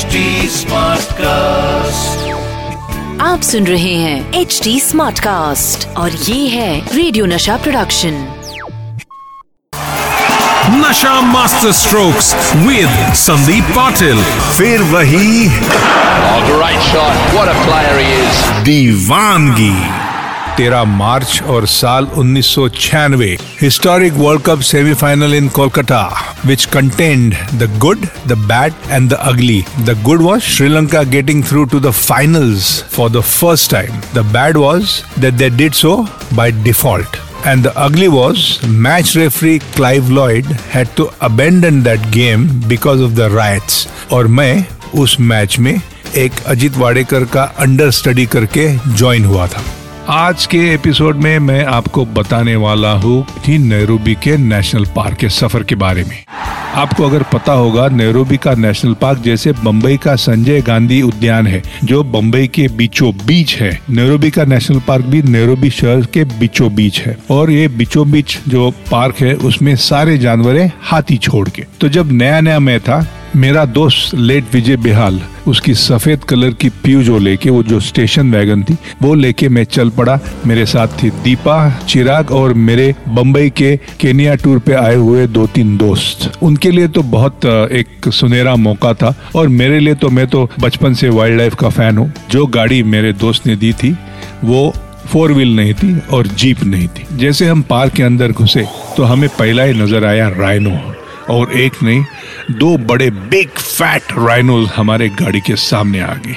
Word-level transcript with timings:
HD 0.00 0.20
Smartcast. 0.56 2.20
आप 3.22 3.40
सुन 3.42 3.66
रहे 3.66 3.94
हैं 3.94 4.40
एच 4.40 4.60
डी 4.64 4.78
स्मार्ट 4.80 5.18
कास्ट 5.20 5.86
और 5.98 6.10
ये 6.28 6.46
है 6.48 6.96
radio 6.96 7.26
Nasha 7.26 7.56
production 7.64 8.14
Nasha 10.76 11.20
master 11.32 11.72
strokes 11.80 12.34
with 12.66 13.14
Sandeep 13.24 13.72
Patil 13.76 14.22
फिर 14.58 14.82
वही 14.94 15.48
Oh, 16.30 16.40
great 16.48 16.82
shot. 16.90 17.24
What 17.36 17.48
a 17.48 17.58
player 17.64 17.90
दीवानगी 18.64 19.99
13 20.60 20.84
मार्च 20.84 21.42
और 21.42 21.66
साल 21.66 22.04
उन्नीस 22.04 22.54
historic 23.62 24.12
World 24.12 24.42
Cup 24.42 24.60
semifinal 24.60 25.34
in 25.34 25.48
Kolkata 25.48 26.02
which 26.46 26.64
contained 26.64 27.34
the 27.34 27.78
good 27.78 28.06
the 28.26 28.32
bad 28.32 28.72
and 28.90 29.10
the 29.10 29.12
ugly 29.12 29.64
the 29.78 30.02
good 30.02 30.22
was 30.22 30.40
Sri Lanka 30.40 31.02
getting 31.02 31.44
through 31.44 31.64
to 31.64 31.80
the 31.80 31.90
finals 31.90 32.84
for 32.92 33.10
the 33.10 33.20
first 33.20 33.70
time 33.70 34.00
the 34.14 34.18
bad 34.18 34.56
was 34.56 34.86
that 35.20 35.74
so 35.74 36.06
by 36.34 36.52
default 36.52 37.16
And 37.46 37.64
the 37.64 37.70
ugly 37.82 38.08
was 38.08 38.42
match 38.86 39.16
referee 39.16 39.60
Clive 39.76 40.10
Lloyd 40.10 40.44
had 40.72 40.90
to 40.96 41.06
abandon 41.20 41.82
that 41.84 42.12
game 42.12 42.44
because 42.68 43.00
of 43.00 43.16
the 43.16 43.30
riots. 43.30 43.86
Or 44.12 44.24
मैं 44.28 44.64
उस 44.94 45.20
match 45.20 45.58
में 45.58 45.80
एक 46.16 46.32
अजीत 46.46 46.76
वाडेकर 46.76 47.24
का 47.24 47.42
under 47.42 47.90
study 47.90 48.26
करके 48.26 48.68
join 48.88 49.24
हुआ 49.24 49.46
था। 49.46 49.62
आज 50.08 50.46
के 50.46 50.58
एपिसोड 50.74 51.16
में 51.16 51.38
मैं 51.38 51.64
आपको 51.64 52.04
बताने 52.04 52.56
वाला 52.56 52.92
हूँ 52.92 53.26
कि 53.46 53.58
के 54.14 54.36
नेशनल 54.36 54.84
पार्क 54.84 55.16
के 55.16 55.28
सफ़र 55.28 55.62
के 55.62 55.74
बारे 55.74 56.04
में। 56.04 56.24
आपको 56.74 57.04
अगर 57.04 57.22
पता 57.22 57.52
होगा, 57.52 57.88
नैरोबी 57.88 58.36
का 58.36 58.54
नेशनल 58.54 58.94
पार्क 58.94 59.18
जैसे 59.18 59.52
बम्बई 59.52 59.96
का 59.96 60.16
संजय 60.16 60.60
गांधी 60.60 61.02
उद्यान 61.02 61.46
है, 61.46 61.62
जो 61.84 62.04
बम्बई 62.04 62.46
के 62.46 62.68
बीचों 62.68 63.12
बीच 63.26 63.56
है। 63.56 63.80
नैरोबी 63.90 64.30
का 64.30 64.44
नेशनल 64.44 64.80
पार्क 64.80 65.04
भी 65.04 65.22
नैरोबी 65.22 65.70
शहर 65.70 66.00
के 66.00 66.24
बीचों 66.24 66.74
बीच 66.74 67.00
है। 67.00 67.16
और 67.30 67.50
ये 67.50 67.68
बीचों 67.68 68.10
बीच 68.10 68.38
जो 68.48 68.70
पार्क 68.70 69.16
है, 69.16 69.34
उसमें 69.34 69.76
सारे 69.76 70.18
जानवर 70.18 70.56
है 70.56 70.72
हाथी 70.82 71.16
छोड़ 71.16 71.48
के। 71.48 71.64
तो 71.80 71.88
जब 71.88 72.12
नया 72.12 72.40
नया 72.40 72.58
मैं 72.58 72.80
था 72.80 73.06
मेरा 73.36 73.64
दोस्त 73.64 74.14
लेट 74.14 74.44
विजय 74.52 74.76
बेहाल, 74.76 75.20
उसकी 75.46 75.74
सफ़ेद 75.74 76.24
कलर 76.24 76.50
की 76.52 76.68
प्यूजो 76.84 77.18
लेके, 77.18 77.50
वो 77.50 77.62
जो 77.62 77.78
स्टेशन 77.80 78.30
वैगन 78.30 78.62
थी, 78.62 78.76
वो 79.02 79.14
लेके 79.14 79.48
मैं 79.48 79.64
चल 79.66 79.90
पड़ा। 79.90 80.18
मेरे 80.46 80.66
साथ 80.66 81.02
थी 81.02 81.10
दीपा, 81.24 81.58
चिराग 81.80 82.30
और 82.30 82.54
मेरे 82.54 82.94
बम्बई 83.08 83.50
के 83.50 83.76
केनिया 84.00 84.34
टूर 84.34 84.58
पे 84.58 84.72
आए 84.74 84.94
हुए 84.94 85.26
दो 85.28 85.46
तीन 85.46 85.76
दोस्त। 85.76 86.30
उनके 86.42 86.70
लिए 86.70 86.88
तो 86.88 87.02
बहुत 87.04 87.46
एक 87.46 88.08
सुनहरा 88.10 88.56
मौका 88.58 88.92
था 88.94 89.14
और 89.36 89.48
मेरे 89.50 89.80
लिए 89.80 89.94
तो 89.94 90.10
मैं 90.10 90.26
तो 90.26 90.48
बचपन 90.60 90.94
से 90.94 91.08
वाइल्ड 91.10 91.38
लाइफ 91.38 91.54
का 91.54 91.68
फ़ैन 91.70 91.98
हूँ। 91.98 92.12
जो 92.30 92.46
गाड़ी 92.48 92.82
मेरे 92.84 93.12
दोस्त 93.14 93.46
ने 93.46 93.56
दी 93.56 93.72
थी, 93.74 93.96
वो 94.44 94.72
फोर 95.06 95.32
व्हील 95.32 95.56
नहीं 95.56 95.74
थी 95.74 95.98
और 96.12 96.26
जीप 96.28 96.62
नहीं 96.64 96.88
थी। 96.88 97.06
जैसे 97.18 97.46
हम 97.48 97.62
पार्क 97.62 97.92
के 97.92 98.02
अंदर 98.02 98.32
घुसे 98.32 98.66
तो 98.96 99.02
हमें 99.04 99.28
पहला 99.30 99.62
ही 99.62 99.72
नज़र 99.74 100.04
आया 100.04 100.28
राइनो 100.30 100.70
और 101.30 101.52
एक 101.52 101.82
नहीं, 101.82 102.04
दो 102.50 102.76
बड़े 102.78 103.10
बिग 103.10 103.48
फैट 103.50 104.12
राइनोज 104.18 104.68
हमारे 104.76 105.08
गाड़ी 105.10 105.40
के 105.40 105.56
सामने 105.56 106.00
आ 106.00 106.14
गए। 106.16 106.36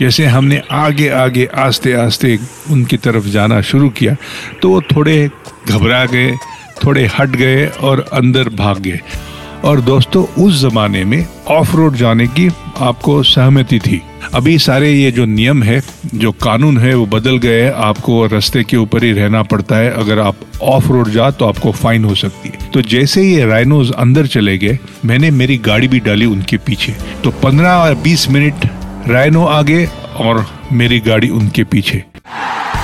जैसे 0.00 0.26
हमने 0.26 0.60
आगे 0.70 1.08
आगे, 1.08 1.48
आस्ते 1.56 1.92
आस्ते 1.94 2.38
उनकी 2.70 2.96
तरफ़ 2.96 3.26
जाना 3.28 3.60
शुरू 3.62 3.88
किया 3.90 4.16
तो 4.62 4.68
वो 4.68 4.80
थोड़े 4.92 5.30
घबरा 5.68 6.04
गए, 6.06 6.32
थोड़े 6.84 7.10
हट 7.18 7.28
गए 7.28 7.66
और 7.66 8.04
अंदर 8.12 8.48
भाग 8.48 8.78
गए। 8.78 9.00
और 9.64 9.80
दोस्तों, 9.80 10.24
उस 10.44 10.60
जमाने 10.60 11.04
में 11.04 11.26
ऑफ़ 11.48 11.76
रोड 11.76 11.94
जाने 11.94 12.26
की 12.28 12.48
आपको 12.78 13.22
सहमति 13.22 13.78
थी। 13.78 14.00
अभी 14.34 14.58
सारे 14.58 14.90
ये 14.92 15.10
जो 15.12 15.24
नियम 15.24 15.62
है, 15.62 15.80
जो 16.14 16.32
कानून 16.32 16.78
है, 16.78 16.94
वो 16.94 17.06
बदल 17.06 17.38
गए 17.38 17.68
आपको 17.70 18.26
रास्ते 18.26 18.64
के 18.64 18.76
ऊपर 18.76 19.04
ही 19.04 19.12
रहना 19.12 19.42
पड़ता 19.42 19.76
है। 19.76 19.90
अगर 19.90 20.18
आप 20.18 20.36
ऑफ़ 20.62 20.88
रोड 20.88 21.08
जा 21.08 21.30
तो 21.30 21.48
आपको 21.48 21.72
फाइन 21.72 22.04
हो 22.04 22.14
सकती 22.14 22.48
है। 22.48 22.61
तो 22.74 22.80
जैसे 22.82 23.20
ही 23.20 23.44
राइनोज 23.44 23.90
अंदर 23.92 24.26
चले 24.26 24.56
गए, 24.58 24.78
मैंने 25.04 25.30
मेरी 25.30 25.56
गाड़ी 25.58 25.88
भी 25.88 26.00
डाली 26.00 26.26
उनके 26.26 26.56
पीछे। 26.56 26.94
तो 27.24 27.30
15 27.42 27.76
और 27.76 27.94
20 27.94 28.28
मिनट 28.30 28.66
राइनो 29.08 29.44
आगे 29.46 29.84
और 30.16 30.46
मेरी 30.72 31.00
गाड़ी 31.00 31.28
उनके 31.28 31.64
पीछे। 31.64 32.02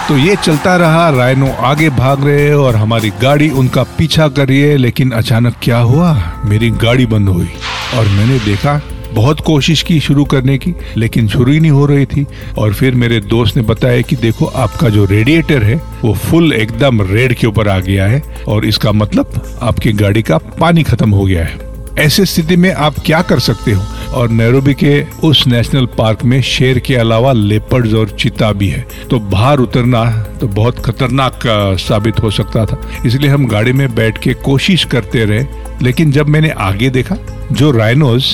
तो 0.09 0.17
ये 0.19 0.37
चलता 0.37 0.77
रहा 0.77 1.09
रायनो 1.11 1.49
आगे 1.61 1.89
भाग 1.91 2.25
रहे 2.25 2.53
और 2.53 2.77
हमारी 2.77 3.11
गाड़ी 3.23 3.49
उनका 3.51 3.83
पीछा 3.99 4.29
कर 4.29 4.49
रही 4.49 4.61
है, 4.61 4.77
लेकिन 4.77 5.11
अचानक 5.11 5.57
क्या 5.63 5.79
हुआ? 5.79 6.13
मेरी 6.45 6.71
गाड़ी 6.71 7.07
बंद 7.07 7.29
हुई 7.29 7.49
और 7.95 8.09
मैंने 8.09 8.39
देखा 8.39 8.81
बहुत 9.13 9.41
कोशिश 9.41 9.83
की 9.83 10.01
शुरू 10.01 10.25
करने 10.25 10.59
की, 10.59 10.75
लेकिन 10.97 11.29
शुरू 11.29 11.53
ही 11.53 11.61
नहीं 11.61 11.71
हो 11.71 11.87
रही 11.87 12.07
थी। 12.07 12.27
और 12.59 12.75
फिर 12.75 12.95
मेरे 12.95 13.21
दोस्त 13.21 13.57
ने 13.57 13.63
बताया 13.63 14.01
कि 14.01 14.17
देखो, 14.17 14.45
आपका 14.45 14.89
जो 14.89 15.05
रेडिएटर 15.05 15.63
है, 15.63 15.81
वो 16.05 16.15
फुल 16.15 16.53
एकदम 16.53 17.03
रेड 17.03 17.35
के 17.35 17.47
ऊपर 17.47 17.69
आ 17.69 17.79
गया 17.79 18.07
है, 18.07 18.23
और 18.49 18.65
इसका 18.65 18.93
मतलब 18.93 19.59
आपकी 19.63 19.93
गाड़ी 19.93 20.23
का 20.23 20.39
पानी 20.39 20.83
खत्म 20.83 21.11
हो 21.11 21.25
गया 21.25 21.45
है। 21.45 21.69
ऐसी 21.99 22.27
स्थिति 22.27 22.57
में 22.57 22.75
आप 22.75 22.95
क्या 23.07 23.23
कर 23.23 23.39
सकते 23.39 23.73
हो? 23.73 23.85
और 24.15 24.29
नैरोबी 24.29 24.75
के 24.75 25.07
उस 25.25 25.47
नेशनल 25.47 25.87
पार्क 25.87 26.25
में 26.25 26.43
शेर 26.43 26.79
के 26.79 26.95
अलावा 26.95 27.33
लेपर्ड्स 27.33 27.95
और 27.95 28.11
चीता 28.11 28.53
भी 28.53 28.69
है। 28.69 28.87
तो 29.11 29.21
बाहर 29.21 29.59
उतरना 29.59 30.05
तो 30.41 30.49
बहुत 30.49 30.79
खतरनाक 30.79 31.41
साबित 31.81 32.21
हो 32.23 32.31
सकता 32.31 32.67
था। 32.67 32.81
इसलिए 33.07 33.31
हम 33.31 33.47
गाड़ी 33.47 33.73
में 33.73 33.95
बैठ 33.95 34.19
के 34.19 34.35
कोशिश 34.35 34.85
करते 34.85 35.25
रहे। 35.25 35.45
लेकिन 35.83 36.11
जब 36.11 36.29
मैंने 36.29 36.51
आगे 36.51 36.91
देखा, 36.91 37.17
जो 37.53 37.71
राइनोज 37.71 38.25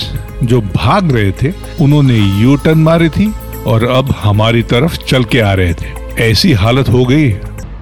जो 0.42 0.60
भाग 0.60 1.12
रहे 1.12 1.32
थे, 1.32 1.52
उन्होंने 1.80 2.18
यू 2.42 2.56
टर्न 2.56 2.78
मारी 2.78 3.08
थी 3.08 3.32
और 3.66 3.84
अब 3.84 4.14
हमारी 4.22 4.62
तरफ़ 4.62 4.96
चल 4.96 5.24
के 5.24 5.40
आ 5.40 5.52
रहे 5.52 5.74
थे। 5.74 6.04
ऐसी 6.18 6.52
हालत 6.52 6.88
हो 6.88 7.04
गई 7.04 7.34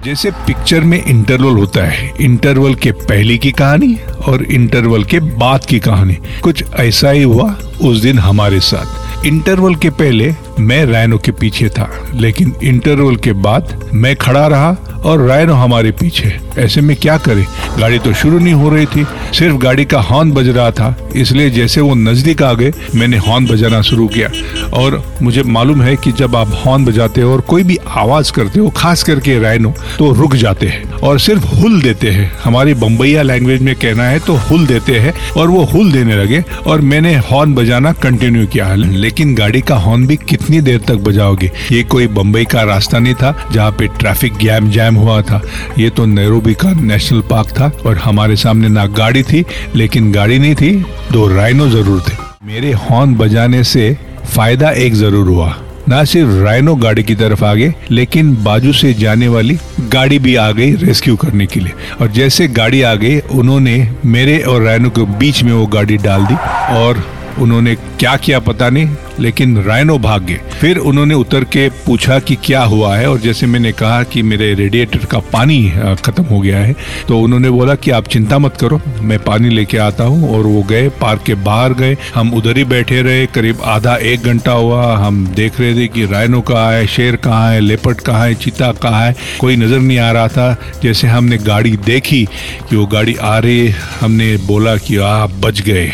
जैसे 0.05 0.31
पिक्चर 0.31 0.81
में 0.81 1.05
इंटरवल 1.05 1.53
होता 1.53 1.83
है। 1.83 2.13
इंटरवल 2.21 2.75
के 2.75 2.91
पहले 2.91 3.37
की 3.37 3.51
कहानी 3.51 3.97
और 4.27 4.43
इंटरवल 4.43 5.03
के 5.03 5.19
बाद 5.19 5.65
की 5.65 5.79
कहानी। 5.79 6.13
कुछ 6.13 6.63
ऐसा 6.73 7.09
ही 7.09 7.23
हुआ 7.23 7.55
उस 7.81 8.01
दिन 8.01 8.19
हमारे 8.19 8.59
साथ। 8.59 9.02
इंटरवल 9.25 9.75
के 9.75 9.89
पहले 9.89 10.33
मैं 10.59 10.83
रैनो 10.85 11.17
के 11.17 11.31
पीछे 11.31 11.67
था, 11.69 11.89
लेकिन 12.13 12.53
इंटरवल 12.63 13.15
के 13.15 13.33
बाद 13.33 13.89
मैं 13.93 14.15
खड़ा 14.15 14.45
रहा 14.47 14.71
और 15.05 15.21
रायनो 15.21 15.53
हमारे 15.53 15.91
पीछे। 15.91 16.31
ऐसे 16.57 16.81
में 16.81 16.95
क्या 16.97 17.17
करे? 17.17 17.45
गाड़ी 17.79 17.99
तो 17.99 18.13
शुरू 18.13 18.39
नहीं 18.39 18.53
हो 18.53 18.69
रही 18.69 18.85
थी, 18.85 19.05
सिर्फ़ 19.33 19.57
गाड़ी 19.57 19.85
का 19.85 19.99
हॉर्न 20.01 20.31
बज 20.31 20.49
रहा 20.49 20.71
था, 20.71 20.95
इसलिए 21.15 21.49
जैसे 21.49 21.81
वो 21.81 21.93
नज़दीक 21.95 22.43
आ 22.43 22.53
गए, 22.53 22.73
मैंने 22.95 23.17
हॉर्न 23.17 23.45
बजाना 23.45 23.81
शुरू 23.81 24.07
किया। 24.07 24.29
और 24.73 25.03
मुझे 25.21 25.43
मालूम 25.43 25.81
है 25.81 25.95
कि 25.95 26.11
जब 26.11 26.35
आप 26.35 26.61
हॉर्न 26.65 26.85
बजाते 26.85 27.21
हो 27.21 27.33
और 27.33 27.41
कोई 27.41 27.63
भी 27.63 27.77
आवाज़ 27.87 28.31
करते 28.31 28.59
हो, 28.59 28.69
खास 28.69 29.03
करके 29.03 29.39
राइनो 29.39 29.73
तो 29.99 30.11
रुक 30.11 30.35
जाते 30.35 30.67
हैं। 30.67 30.92
और 31.03 31.19
सिर्फ़ 31.19 31.45
हुल 31.55 31.81
देते 31.81 32.09
हैं। 32.11 32.31
हमारी 32.43 32.73
बम्बैया 32.75 33.21
लैंग्वेज 33.21 33.61
में 33.61 33.73
कहना 33.75 34.03
है 34.03 34.19
तो 34.19 34.33
हुल 34.41 34.65
देते 34.67 34.99
हैं 34.99 35.13
और 35.37 35.49
वो 35.49 35.63
हुल 35.65 35.91
देने 35.91 36.15
लगे 36.15 36.43
और 36.67 36.81
मैंने 36.83 37.15
हॉर्न 37.31 37.53
बजाना 37.53 37.91
कंटिन्यू 38.03 38.45
किया। 38.47 38.73
लेकिन 38.75 39.33
गाड़ी 39.35 39.61
का 39.61 39.75
हॉर्न 39.77 40.05
भी 40.07 40.15
कितनी 40.19 40.61
देर 40.61 40.79
तक 40.79 41.03
बजाओगे? 41.03 41.51
ये 41.71 41.83
कोई 41.85 42.07
बम्बई 42.09 42.45
का 42.45 42.61
रास्ता 42.63 42.99
नहीं 42.99 43.13
था 43.13 43.35
जहाँ 43.51 43.71
पे 43.71 43.87
ट्रैफ़िक 43.99 44.37
जैम 44.37 44.69
जैम 44.71 44.95
हुआ 44.95 45.21
था। 45.21 45.41
ये 45.77 45.89
तो 45.89 46.05
नैरोबी 46.05 46.53
का 46.55 46.71
नेशनल 46.73 47.21
पार्क 47.29 47.49
था 47.59 47.71
और 47.85 47.97
हमारे 47.97 48.35
सामने 48.35 48.69
ना 48.69 48.85
गाड़ी 48.87 49.23
थी, 49.23 49.43
लेकिन 49.75 50.11
गाड़ी 50.11 50.39
नहीं 50.39 50.55
थी, 50.55 50.71
दो 51.11 51.27
राइनो 51.27 51.69
ज़रूर 51.69 52.01
थे। 52.01 52.15
मेरे 52.43 52.71
हॉर्न 52.81 53.15
बजाने 53.15 53.63
से 53.65 53.95
फ़ायदा 54.25 54.69
एक 54.71 54.93
ज़रूर 54.95 55.27
हुआ। 55.27 55.55
ना 55.89 56.03
सिर्फ़ 56.03 56.29
राइनो 56.43 56.75
गाड़ी 56.75 57.03
की 57.03 57.15
तरफ़ 57.15 57.43
आ 57.45 57.53
गए 57.53 57.73
लेकिन 57.91 58.35
बाजू 58.43 58.73
से 58.73 58.93
जाने 58.93 59.27
वाली 59.27 59.57
गाड़ी 59.89 60.19
भी 60.19 60.35
आ 60.35 60.51
गई 60.51 60.71
रेस्क्यू 60.75 61.15
करने 61.15 61.45
के 61.45 61.59
लिए। 61.59 61.73
और 62.01 62.11
जैसे 62.11 62.47
गाड़ी 62.47 62.81
आ 62.81 62.93
गई, 62.95 63.19
उन्होंने 63.19 63.75
मेरे 64.05 64.37
और 64.39 64.61
राइनो 64.61 64.89
के 64.89 65.05
बीच 65.19 65.43
में 65.43 65.51
वो 65.53 65.65
गाड़ी 65.67 65.97
डाल 65.97 66.25
दी 66.25 66.35
और 66.75 67.03
उन्होंने 67.33 67.75
क्या 67.75 68.15
किया 68.17 68.39
पता 68.41 68.69
नहीं, 68.69 68.89
लेकिन 69.19 69.57
राइनो 69.63 69.97
भाग 69.99 70.23
गए। 70.23 70.39
फिर 70.61 70.77
उन्होंने 70.79 71.13
उतर 71.15 71.43
के 71.45 71.67
पूछा 71.85 72.17
कि 72.19 72.35
क्या 72.45 72.63
हुआ 72.63 72.95
है, 72.95 73.09
और 73.09 73.19
जैसे 73.19 73.47
मैंने 73.47 73.71
कहा 73.73 74.01
कि 74.03 74.21
मेरे 74.23 74.53
रेडिएटर 74.53 75.05
का 75.05 75.19
पानी 75.33 75.61
खत्म 76.03 76.23
हो 76.23 76.39
गया 76.41 76.59
है 76.59 76.75
तो 77.07 77.19
उन्होंने 77.19 77.49
बोला 77.49 77.75
कि 77.75 77.91
आप 77.91 78.07
चिंता 78.07 78.39
मत 78.39 78.57
करो, 78.57 78.79
मैं 79.01 79.19
पानी 79.21 79.49
लेके 79.49 79.77
आता 79.79 80.03
हूँ, 80.03 80.29
और 80.29 80.45
वो 80.45 80.63
गए, 80.63 80.87
पार्क 81.01 81.23
के 81.23 81.35
बाहर 81.43 81.73
गए। 81.73 81.97
हम 82.15 82.33
उधर 82.33 82.57
ही 82.57 82.63
बैठे 82.65 83.01
रहे, 83.01 83.25
करीब 83.27 83.61
आधा 83.63 83.95
एक 84.03 84.23
घंटा 84.23 84.51
हुआ, 84.53 84.95
हम 84.97 85.25
देख 85.35 85.59
रहे 85.59 85.75
थे 85.75 85.87
कि 85.87 86.05
राइनो 86.05 86.41
कहाँ 86.43 86.71
है, 86.73 86.85
शेर 86.87 87.15
कहाँ 87.17 87.51
है 87.51 87.59
लेपट 87.61 88.01
कहाँ 88.01 88.25
है, 88.27 88.33
चीता 88.35 88.71
कहाँ 88.73 89.05
है, 89.05 89.15
कोई 89.39 89.55
नज़र 89.55 89.79
नहीं 89.79 89.99
आ 89.99 90.11
रहा 90.11 90.27
था। 90.27 90.57
जैसे 90.83 91.07
हमने 91.07 91.37
गाड़ी 91.39 91.77
देखी 91.85 92.25
कि 92.69 92.75
वो 92.75 92.85
गाड़ी 92.87 93.15
आ 93.15 93.37
रही 93.37 93.67
हमने 93.99 94.35
बोला 94.47 94.75
कि 94.77 94.97
आप 94.97 95.39
बच 95.41 95.61
गए। 95.61 95.91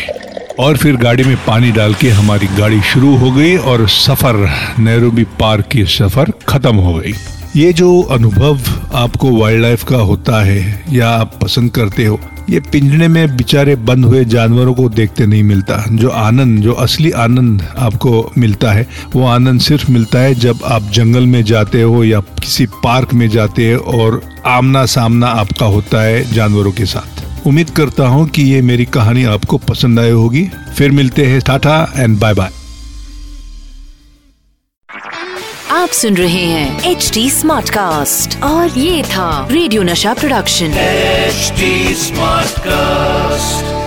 और 0.58 0.76
फिर 0.76 0.96
गाड़ी 0.96 1.24
में 1.24 1.36
पानी 1.36 1.70
डाल 1.72 1.94
के 1.94 2.10
हमारी 2.10 2.46
गाड़ी 2.58 2.80
शुरू 2.82 3.16
हो 3.16 3.30
गई 3.30 3.56
और 3.56 3.88
सफ़र, 3.88 4.48
नैरोबी 4.78 5.24
पार्क 5.40 5.66
की 5.66 5.84
सफ़र 5.84 6.32
खत्म 6.48 6.76
हो 6.76 6.94
गई। 6.94 7.14
ये 7.56 7.72
जो 7.72 8.00
अनुभव 8.02 8.60
आपको 8.94 9.30
वाइल्ड 9.30 9.62
लाइफ 9.62 9.84
का 9.84 9.96
होता 9.96 10.42
है 10.44 10.84
या 10.90 11.08
आप 11.10 11.38
पसंद 11.42 11.70
करते 11.70 12.04
हो, 12.04 12.18
ये 12.50 12.60
पिंजरे 12.60 13.08
में 13.08 13.36
बेचारे 13.36 13.74
बंद 13.76 14.04
हुए 14.04 14.24
जानवरों 14.24 14.74
को 14.74 14.88
देखते 14.88 15.26
नहीं 15.26 15.42
मिलता। 15.42 15.84
जो 15.92 16.08
आनंद, 16.08 16.60
जो 16.62 16.72
असली 16.72 17.10
आनंद 17.10 17.66
आपको 17.78 18.32
मिलता 18.38 18.72
है, 18.72 18.86
वो 19.14 19.26
आनंद 19.26 19.60
सिर्फ़ 19.60 19.90
मिलता 19.90 20.18
है 20.18 20.34
जब 20.34 20.58
आप 20.64 20.90
जंगल 20.92 21.26
में 21.26 21.42
जाते 21.44 21.82
हो 21.82 22.04
या 22.04 22.20
किसी 22.20 22.66
पार्क 22.66 23.14
में 23.14 23.28
जाते 23.28 23.72
हो 23.72 24.00
और 24.00 24.22
आमना 24.46 24.84
सामना 24.86 25.26
आपका 25.26 25.66
होता 25.66 26.02
है 26.02 26.32
जानवरों 26.32 26.72
के 26.72 26.84
साथ। 26.84 27.19
उम्मीद 27.46 27.70
करता 27.70 28.06
हूँ 28.06 28.28
कि 28.28 28.42
ये 28.42 28.62
मेरी 28.62 28.84
कहानी 28.84 29.24
आपको 29.24 29.58
पसंद 29.58 30.00
आई 30.00 30.10
होगी। 30.10 30.48
फिर 30.78 30.90
मिलते 30.90 31.26
हैं। 31.26 31.40
Tata 31.40 31.92
and 31.96 32.18
bye 32.18 32.34
bye. 32.34 32.50
आप 35.70 35.88
सुन 35.88 36.16
रहे 36.16 36.44
हैं 36.44 36.82
एच 36.82 37.10
डी 37.14 37.30
स्मार्ट 37.30 37.70
कास्ट 37.70 38.42
और 38.42 38.78
ये 38.78 39.02
था 39.02 39.48
radio 39.50 39.82
Nasha 39.82 40.14
production. 40.14 40.66
H 40.66 41.52
smart 41.98 42.50
Smartcast. 42.50 43.79